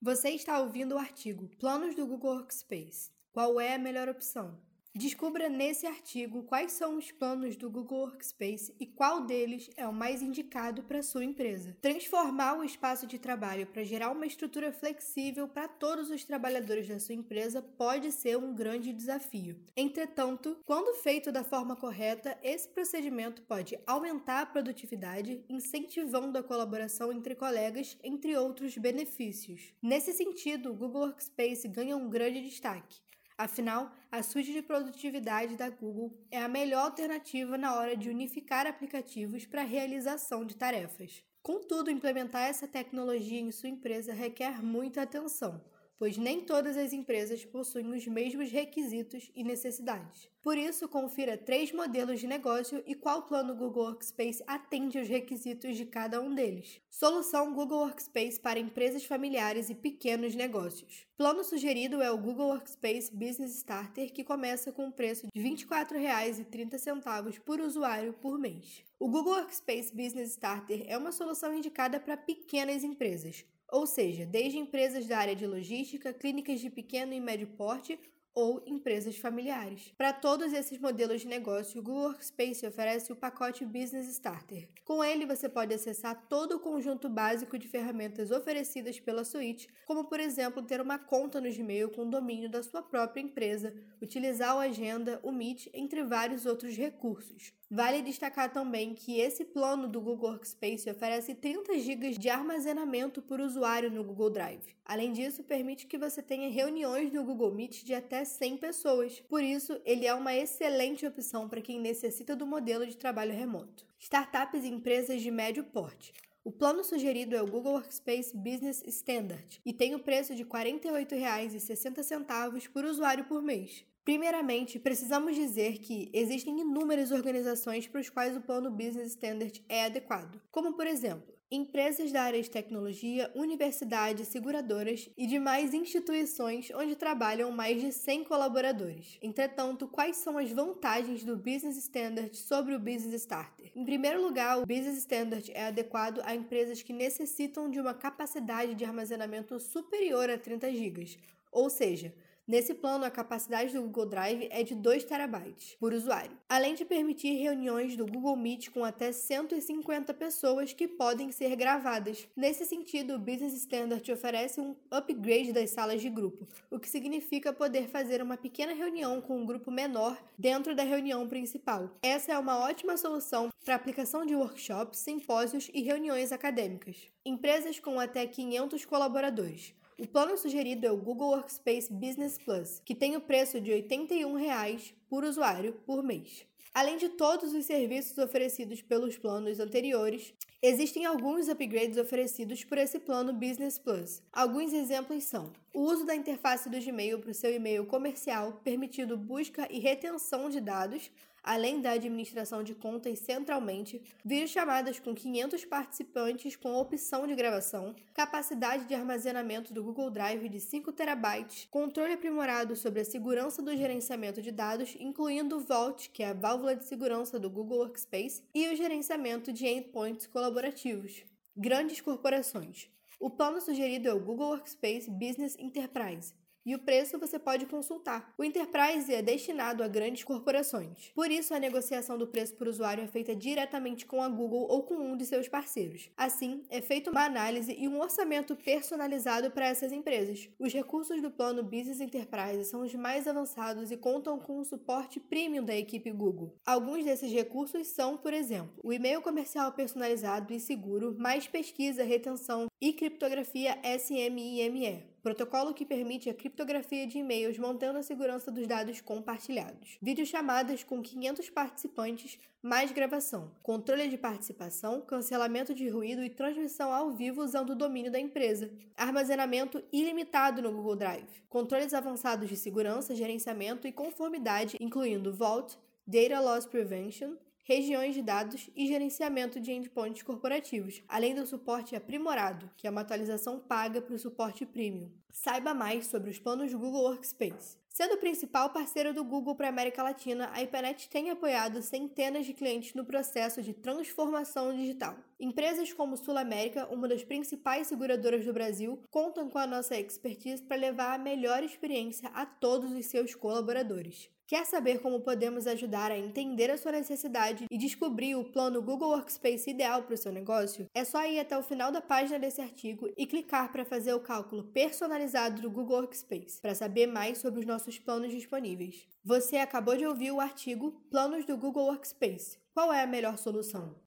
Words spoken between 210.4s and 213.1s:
de 5 TB, controle aprimorado sobre a